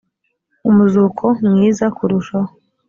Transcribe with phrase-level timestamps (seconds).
[0.69, 2.51] umuzuko mwiza kurushaho